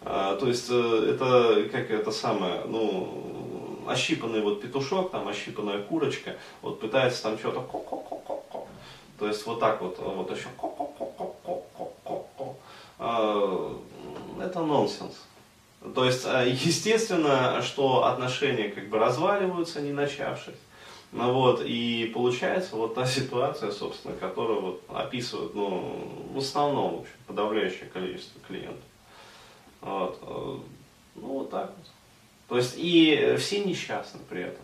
А, 0.01 0.35
то 0.35 0.47
есть 0.47 0.67
э, 0.69 1.13
это 1.13 1.67
как 1.71 1.89
это 1.89 2.11
самое, 2.11 2.61
ну, 2.67 3.48
ощипанный 3.89 4.41
вот 4.41 4.61
петушок, 4.61 5.11
там 5.11 5.27
ощипанная 5.27 5.81
курочка, 5.81 6.37
вот 6.61 6.79
пытается 6.79 7.23
там 7.23 7.37
что-то 7.37 7.61
ко-ко-ко-ко-ко. 7.61 8.67
То 9.17 9.27
есть 9.27 9.45
вот 9.45 9.59
так 9.59 9.81
вот, 9.81 9.99
вот 9.99 10.31
еще 10.31 10.47
ко-ко-ко-ко-ко-ко-ко. 10.59 12.55
А, 12.99 13.77
это 14.41 14.59
нонсенс. 14.61 15.15
То 15.95 16.05
есть, 16.05 16.25
э, 16.25 16.49
естественно, 16.49 17.61
что 17.61 18.05
отношения 18.05 18.69
как 18.69 18.89
бы 18.89 18.99
разваливаются, 18.99 19.81
не 19.81 19.91
начавшись. 19.91 20.55
Ну 21.11 21.33
вот, 21.33 21.61
и 21.65 22.11
получается 22.13 22.75
вот 22.75 22.93
та 22.95 23.05
ситуация, 23.05 23.71
собственно, 23.71 24.15
которую 24.15 24.61
вот 24.61 24.83
описывают, 24.89 25.55
ну, 25.55 26.27
в 26.33 26.37
основном, 26.37 26.97
в 26.97 26.99
общем, 27.01 27.15
подавляющее 27.25 27.89
количество 27.89 28.39
клиентов. 28.41 28.83
Вот. 29.81 30.19
Э, 30.21 30.57
ну, 31.15 31.27
вот 31.27 31.49
так 31.49 31.73
вот. 31.75 31.87
То 32.49 32.57
есть, 32.57 32.73
и 32.77 33.35
все 33.39 33.63
несчастны 33.63 34.19
при 34.27 34.41
этом. 34.41 34.63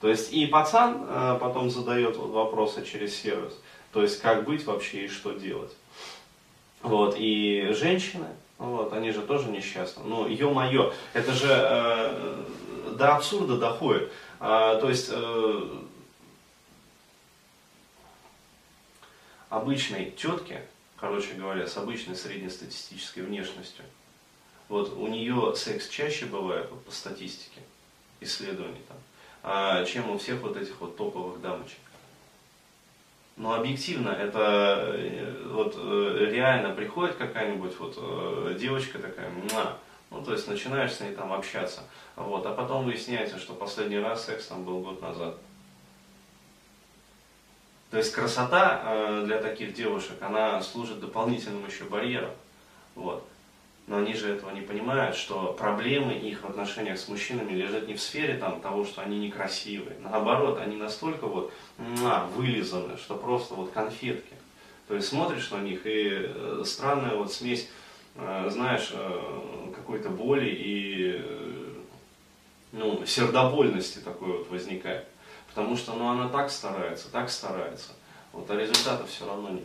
То 0.00 0.08
есть, 0.08 0.32
и 0.32 0.46
пацан 0.46 1.04
э, 1.06 1.38
потом 1.40 1.70
задает 1.70 2.16
вот 2.16 2.30
вопросы 2.30 2.84
через 2.84 3.14
сервис. 3.14 3.52
То 3.92 4.02
есть, 4.02 4.20
как 4.20 4.44
быть 4.44 4.64
вообще 4.64 5.04
и 5.04 5.08
что 5.08 5.32
делать. 5.32 5.72
Вот, 6.82 7.14
и 7.18 7.72
женщины, 7.72 8.28
вот, 8.58 8.92
они 8.92 9.10
же 9.10 9.20
тоже 9.20 9.50
несчастны. 9.50 10.02
Ну, 10.04 10.26
ё-моё, 10.26 10.92
это 11.12 11.32
же 11.32 11.48
э, 11.50 12.44
до 12.92 13.16
абсурда 13.16 13.58
доходит. 13.58 14.10
А, 14.40 14.76
то 14.76 14.88
есть, 14.88 15.10
э, 15.12 15.68
обычной 19.50 20.10
тетке, 20.10 20.62
короче 20.96 21.34
говоря, 21.34 21.66
с 21.66 21.76
обычной 21.76 22.16
среднестатистической 22.16 23.22
внешностью, 23.22 23.84
вот 24.68 24.92
у 24.96 25.06
нее 25.06 25.54
секс 25.56 25.88
чаще 25.88 26.26
бывает, 26.26 26.68
вот, 26.70 26.84
по 26.84 26.90
статистике 26.90 27.60
исследований 28.20 28.80
там, 28.88 28.96
а, 29.42 29.84
чем 29.84 30.10
у 30.10 30.18
всех 30.18 30.40
вот 30.40 30.56
этих 30.56 30.80
вот 30.80 30.96
топовых 30.96 31.40
дамочек. 31.40 31.78
Но 33.36 33.52
объективно 33.52 34.08
это 34.08 34.94
э, 34.96 35.48
вот 35.50 35.74
э, 35.76 36.26
реально 36.30 36.70
приходит 36.70 37.16
какая-нибудь 37.16 37.78
вот 37.78 37.94
э, 37.98 38.56
девочка 38.58 38.98
такая, 38.98 39.30
муа, 39.30 39.76
ну 40.10 40.22
то 40.22 40.32
есть 40.32 40.48
начинаешь 40.48 40.94
с 40.94 41.00
ней 41.00 41.14
там 41.14 41.32
общаться, 41.34 41.82
вот, 42.16 42.46
а 42.46 42.54
потом 42.54 42.86
выясняется, 42.86 43.38
что 43.38 43.52
последний 43.52 43.98
раз 43.98 44.24
секс 44.24 44.46
там 44.46 44.64
был 44.64 44.80
год 44.80 45.02
назад. 45.02 45.36
То 47.90 47.98
есть 47.98 48.12
красота 48.12 49.22
для 49.24 49.40
таких 49.40 49.72
девушек, 49.72 50.16
она 50.20 50.60
служит 50.60 50.98
дополнительным 50.98 51.64
еще 51.66 51.84
барьером. 51.84 52.32
Вот. 52.96 53.26
Но 53.86 53.98
они 53.98 54.14
же 54.14 54.32
этого 54.32 54.50
не 54.50 54.62
понимают, 54.62 55.14
что 55.14 55.52
проблемы 55.52 56.12
их 56.12 56.42
в 56.42 56.48
отношениях 56.48 56.98
с 56.98 57.06
мужчинами 57.08 57.52
лежат 57.52 57.86
не 57.86 57.94
в 57.94 58.00
сфере 58.00 58.36
там, 58.36 58.60
того, 58.60 58.84
что 58.84 59.02
они 59.02 59.18
некрасивые. 59.18 59.96
Наоборот, 60.00 60.58
они 60.58 60.76
настолько 60.76 61.26
вот 61.26 61.52
муа, 61.78 62.26
вылизаны, 62.34 62.96
что 62.96 63.14
просто 63.14 63.54
вот 63.54 63.70
конфетки. 63.70 64.34
То 64.88 64.94
есть 64.94 65.08
смотришь 65.08 65.50
на 65.50 65.58
них 65.58 65.86
и 65.86 66.08
э, 66.10 66.62
странная 66.64 67.14
вот 67.14 67.32
смесь, 67.32 67.68
э, 68.16 68.48
знаешь, 68.50 68.90
э, 68.92 69.72
какой-то 69.74 70.10
боли 70.10 70.48
и 70.48 71.22
ну, 72.72 73.04
сердобольности 73.06 73.98
такой 73.98 74.38
вот 74.38 74.50
возникает. 74.50 75.06
Потому 75.48 75.76
что 75.76 75.94
ну, 75.94 76.08
она 76.08 76.28
так 76.28 76.50
старается, 76.50 77.10
так 77.10 77.30
старается, 77.30 77.92
вот, 78.32 78.50
а 78.50 78.56
результата 78.56 79.06
все 79.06 79.26
равно 79.26 79.50
нет. 79.50 79.64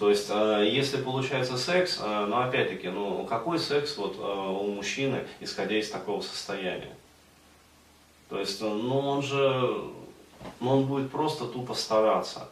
То 0.00 0.08
есть, 0.08 0.28
э, 0.30 0.66
если 0.66 0.96
получается 0.96 1.58
секс, 1.58 2.00
э, 2.02 2.26
ну 2.26 2.40
опять-таки, 2.40 2.88
ну 2.88 3.26
какой 3.26 3.58
секс 3.58 3.98
вот 3.98 4.16
э, 4.18 4.22
у 4.22 4.72
мужчины, 4.72 5.26
исходя 5.40 5.78
из 5.78 5.90
такого 5.90 6.22
состояния? 6.22 6.96
То 8.30 8.40
есть, 8.40 8.62
ну 8.62 8.98
он 8.98 9.20
же, 9.20 9.36
ну 10.60 10.70
он 10.70 10.86
будет 10.86 11.10
просто 11.10 11.44
тупо 11.44 11.74
стараться. 11.74 12.48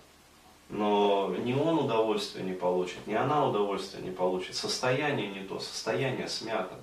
Но 0.69 1.35
ни 1.43 1.55
он 1.55 1.78
удовольствия 1.78 2.43
не 2.43 2.52
получит, 2.52 3.07
ни 3.07 3.14
она 3.14 3.47
удовольствия 3.47 4.02
не 4.02 4.11
получит. 4.11 4.55
Состояние 4.55 5.28
не 5.28 5.40
то, 5.40 5.59
состояние 5.59 6.28
смято. 6.28 6.75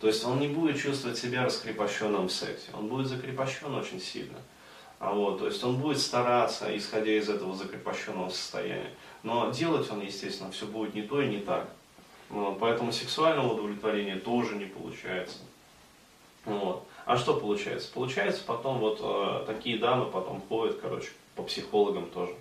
То 0.00 0.08
есть 0.08 0.24
он 0.24 0.40
не 0.40 0.48
будет 0.48 0.80
чувствовать 0.82 1.18
себя 1.18 1.44
раскрепощенным 1.44 2.26
в 2.26 2.32
сексе, 2.32 2.70
он 2.72 2.88
будет 2.88 3.06
закрепощен 3.06 3.72
очень 3.72 4.00
сильно. 4.00 4.38
А 4.98 5.14
вот, 5.14 5.38
то 5.38 5.46
есть 5.46 5.62
он 5.64 5.76
будет 5.76 5.98
стараться, 5.98 6.76
исходя 6.76 7.12
из 7.12 7.28
этого 7.28 7.54
закрепощенного 7.54 8.28
состояния. 8.28 8.90
Но 9.22 9.50
делать 9.50 9.90
он, 9.90 10.00
естественно, 10.00 10.50
все 10.50 10.66
будет 10.66 10.94
не 10.94 11.02
то 11.02 11.20
и 11.20 11.28
не 11.28 11.38
так. 11.38 11.68
Поэтому 12.60 12.92
сексуального 12.92 13.54
удовлетворения 13.54 14.16
тоже 14.16 14.56
не 14.56 14.66
получается. 14.66 15.38
Вот. 16.44 16.86
А 17.04 17.16
что 17.16 17.34
получается? 17.34 17.92
Получается 17.92 18.42
потом 18.46 18.78
вот 18.78 19.00
э, 19.02 19.44
такие 19.46 19.78
дамы 19.78 20.06
потом 20.06 20.40
ходят, 20.48 20.78
короче, 20.80 21.08
по 21.34 21.42
психологам 21.42 22.06
тоже. 22.06 22.32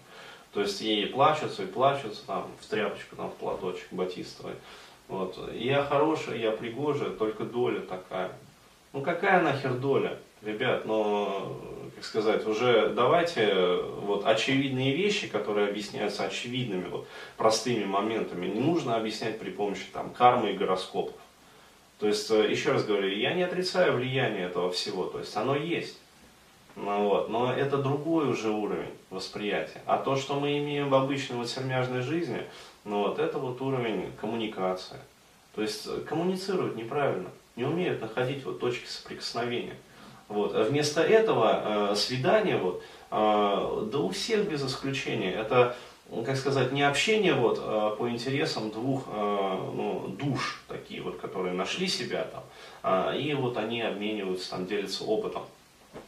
То 0.53 0.61
есть 0.61 0.79
ей 0.81 1.07
плачутся 1.07 1.63
и 1.63 1.67
плачутся 1.67 2.25
там 2.25 2.51
в 2.59 2.65
тряпочку, 2.67 3.15
там 3.15 3.29
в 3.29 3.35
платочек 3.35 3.87
батистовый. 3.91 4.53
Вот. 5.07 5.37
Я 5.53 5.83
хорошая, 5.83 6.37
я 6.37 6.51
пригожая, 6.51 7.09
только 7.09 7.43
доля 7.43 7.81
такая. 7.81 8.31
Ну 8.93 9.01
какая 9.01 9.41
нахер 9.41 9.73
доля? 9.73 10.19
Ребят, 10.41 10.85
ну, 10.85 11.57
как 11.99 12.05
сказать, 12.05 12.47
уже 12.47 12.93
давайте 12.95 13.53
вот 14.03 14.25
очевидные 14.25 14.95
вещи, 14.95 15.27
которые 15.27 15.67
объясняются 15.67 16.23
очевидными, 16.23 16.87
вот, 16.87 17.05
простыми 17.35 17.83
моментами, 17.83 18.47
не 18.47 18.61
нужно 18.61 18.95
объяснять 18.95 19.37
при 19.37 19.49
помощи 19.49 19.83
там 19.91 20.11
кармы 20.11 20.51
и 20.51 20.57
гороскопов. 20.57 21.17
То 21.99 22.07
есть, 22.07 22.31
э, 22.31 22.49
еще 22.49 22.71
раз 22.71 22.85
говорю, 22.85 23.09
я 23.09 23.33
не 23.33 23.43
отрицаю 23.43 23.97
влияние 23.97 24.45
этого 24.45 24.71
всего, 24.71 25.07
то 25.07 25.19
есть 25.19 25.35
оно 25.35 25.57
есть. 25.57 25.99
Ну, 26.77 27.09
вот, 27.09 27.29
но 27.29 27.53
это 27.53 27.77
другой 27.77 28.29
уже 28.29 28.49
уровень 28.49 28.93
восприятия. 29.09 29.81
А 29.85 29.97
то, 29.97 30.15
что 30.15 30.39
мы 30.39 30.57
имеем 30.57 30.87
в 30.87 30.95
обычной 30.95 31.35
вот 31.35 31.49
сермяжной 31.49 32.01
жизни, 32.01 32.43
ну 32.85 32.99
вот 32.99 33.19
это 33.19 33.39
вот 33.39 33.59
уровень 33.61 34.13
коммуникации. 34.21 34.99
То 35.53 35.61
есть 35.61 35.85
э, 35.85 35.99
коммуницируют 36.07 36.77
неправильно, 36.77 37.29
не 37.57 37.65
умеют 37.65 37.99
находить 37.99 38.45
вот 38.45 38.61
точки 38.61 38.85
соприкосновения. 38.85 39.75
Вот. 40.29 40.55
А 40.55 40.63
вместо 40.63 41.01
этого 41.01 41.91
э, 41.91 41.95
свидание, 41.95 42.57
вот, 42.57 42.81
э, 43.11 43.87
да 43.91 43.97
у 43.97 44.09
всех 44.09 44.47
без 44.47 44.63
исключения, 44.63 45.33
это, 45.33 45.75
как 46.25 46.37
сказать, 46.37 46.71
не 46.71 46.83
общение 46.83 47.33
вот, 47.33 47.59
э, 47.61 47.95
по 47.97 48.09
интересам 48.09 48.69
двух 48.69 49.05
э, 49.07 49.71
ну, 49.75 50.07
душ, 50.07 50.63
такие 50.67 51.01
вот, 51.01 51.17
которые 51.17 51.53
нашли 51.53 51.87
себя 51.87 52.27
там, 52.31 52.43
э, 52.83 53.19
и 53.19 53.33
вот 53.33 53.57
они 53.57 53.81
обмениваются, 53.81 54.51
там, 54.51 54.67
делятся 54.67 55.03
опытом. 55.03 55.43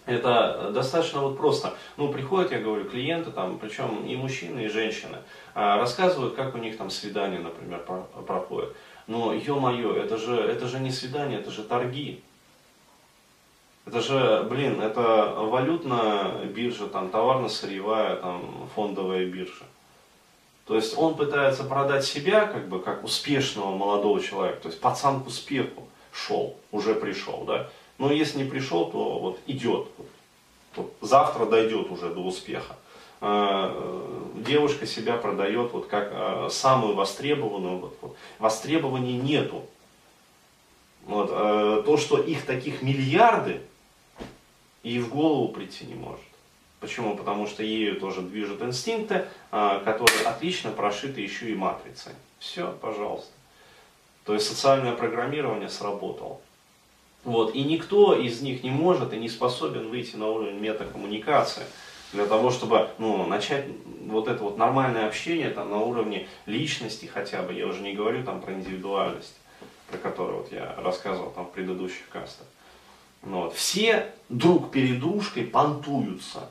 Это 0.06 0.72
достаточно 0.72 1.22
вот 1.22 1.38
просто. 1.38 1.74
Ну, 1.98 2.10
приходят, 2.10 2.51
я 2.51 2.60
говорю, 2.60 2.86
клиенты, 2.86 3.32
там, 3.32 3.58
причем 3.58 4.06
и 4.06 4.16
мужчины, 4.16 4.66
и 4.66 4.68
женщины, 4.68 5.18
а, 5.56 5.78
рассказывают, 5.78 6.36
как 6.36 6.54
у 6.54 6.60
них 6.60 6.78
там 6.78 6.92
свидание, 6.92 7.40
например, 7.40 7.84
проходит. 8.28 8.75
Но, 9.08 9.34
ё-моё, 9.34 9.96
это 9.96 10.18
же, 10.18 10.36
это 10.36 10.68
же 10.68 10.80
не 10.80 10.92
свидание, 10.92 11.40
это 11.40 11.50
же 11.50 11.63
торги. 11.63 12.22
Это 13.86 14.02
же, 14.02 14.48
блин, 14.50 14.80
это 14.80 15.34
валютная 15.38 16.46
биржа, 16.46 16.88
там, 16.88 17.10
товарно-сырьевая, 17.10 18.18
там, 18.18 18.70
фондовая 18.76 19.26
биржа. 19.26 19.66
То 20.66 20.76
есть 20.76 20.98
он 20.98 21.16
пытается 21.16 21.64
продать 21.64 22.06
себя, 22.06 22.46
как 22.46 22.70
бы, 22.70 22.79
как 22.79 23.03
успешного 23.03 23.75
молодого 23.75 24.22
человека. 24.22 24.62
То 24.62 24.68
есть 24.70 24.79
пацан 24.79 25.24
к 25.24 25.27
успеху 25.27 25.88
шел, 26.12 26.55
уже 26.72 26.94
пришел, 26.94 27.44
да. 27.46 27.70
Но 27.98 28.12
если 28.12 28.38
не 28.44 28.50
пришел, 28.50 28.90
то 28.90 29.20
вот 29.20 29.40
идет. 29.48 29.88
Вот 30.75 30.94
завтра 31.01 31.46
дойдет 31.46 31.92
уже 31.92 32.14
до 32.14 32.22
успеха. 32.22 32.75
А, 33.20 33.74
э, 33.75 34.42
девушка 34.42 34.86
себя 34.86 35.18
продает 35.18 35.72
вот 35.74 35.88
как 35.88 36.10
а, 36.12 36.48
самую 36.50 36.96
востребованную. 36.96 37.77
Вот, 37.77 37.98
вот. 38.01 38.16
Востребований 38.40 39.18
нету. 39.18 39.66
Вот, 41.05 41.29
э, 41.32 41.84
то, 41.86 41.98
что 41.98 42.18
их 42.20 42.46
таких 42.46 42.82
миллиарды, 42.82 43.62
и 44.83 45.00
в 45.00 45.09
голову 45.09 45.50
прийти 45.50 45.85
не 45.85 45.96
может. 45.96 46.25
Почему? 46.79 47.15
Потому 47.15 47.46
что 47.46 47.63
ею 47.63 48.00
тоже 48.00 48.22
движут 48.22 48.61
инстинкты, 48.63 49.27
а, 49.51 49.79
которые 49.83 50.22
отлично 50.25 50.72
прошиты 50.72 51.22
еще 51.22 51.51
и 51.51 51.55
матрицей. 51.55 52.13
Все, 52.39 52.75
пожалуйста. 52.81 53.31
То 54.25 54.33
есть 54.33 54.48
социальное 54.48 54.94
программирование 54.94 55.70
сработало. 55.70 56.39
Вот. 57.24 57.53
И 57.53 57.63
никто 57.63 58.15
из 58.15 58.41
них 58.41 58.63
не 58.63 58.72
может 58.72 59.13
и 59.13 59.17
не 59.17 59.29
способен 59.29 59.89
выйти 59.89 60.15
на 60.15 60.27
уровень 60.27 60.59
метакоммуникации 60.59 61.63
для 62.13 62.25
того, 62.25 62.50
чтобы 62.50 62.89
ну, 62.98 63.25
начать 63.27 63.65
вот 64.07 64.27
это 64.27 64.44
вот 64.44 64.57
нормальное 64.57 65.07
общение 65.07 65.50
там, 65.51 65.70
на 65.70 65.77
уровне 65.77 66.27
личности 66.46 67.05
хотя 67.05 67.44
бы, 67.44 67.53
я 67.53 67.67
уже 67.67 67.81
не 67.81 67.94
говорю 67.94 68.24
там 68.24 68.41
про 68.41 68.53
индивидуальность, 68.53 69.37
про 69.89 69.98
которую 69.98 70.39
вот 70.39 70.51
я 70.51 70.75
рассказывал 70.77 71.31
там 71.31 71.46
в 71.46 71.51
предыдущих 71.51 72.09
кастах. 72.09 72.48
Ну, 73.24 73.44
вот. 73.44 73.55
Все 73.55 74.12
друг 74.29 74.72
перед 74.72 75.00
дружкой 75.00 75.44
понтуются. 75.44 76.50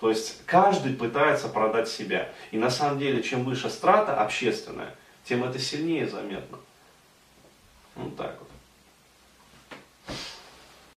То 0.00 0.10
есть 0.10 0.44
каждый 0.44 0.94
пытается 0.94 1.48
продать 1.48 1.88
себя. 1.88 2.30
И 2.50 2.58
на 2.58 2.70
самом 2.70 2.98
деле, 2.98 3.22
чем 3.22 3.44
выше 3.44 3.70
страта 3.70 4.20
общественная, 4.20 4.94
тем 5.24 5.44
это 5.44 5.58
сильнее 5.58 6.08
заметно. 6.08 6.58
Вот 7.94 8.16
так 8.16 8.36
вот. 8.38 8.45